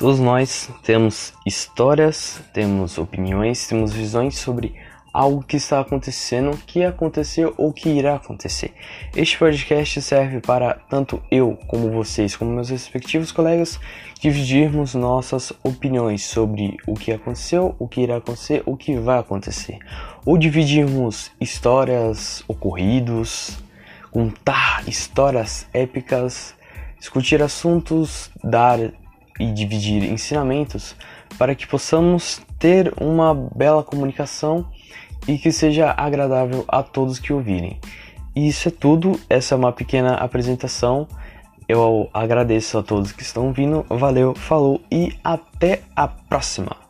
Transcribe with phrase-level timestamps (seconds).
[0.00, 4.74] Todos nós temos histórias, temos opiniões, temos visões sobre
[5.12, 8.72] algo que está acontecendo, que aconteceu ou que irá acontecer.
[9.14, 13.78] Este podcast serve para tanto eu como vocês, como meus respectivos colegas,
[14.18, 19.80] dividirmos nossas opiniões sobre o que aconteceu, o que irá acontecer, o que vai acontecer,
[20.24, 23.58] ou dividirmos histórias ocorridos,
[24.10, 26.54] contar histórias épicas,
[26.98, 28.78] discutir assuntos, dar
[29.40, 30.94] e dividir ensinamentos
[31.38, 34.66] para que possamos ter uma bela comunicação
[35.26, 37.80] e que seja agradável a todos que ouvirem.
[38.36, 41.08] E isso é tudo, essa é uma pequena apresentação.
[41.66, 46.89] Eu agradeço a todos que estão vindo, valeu, falou e até a próxima!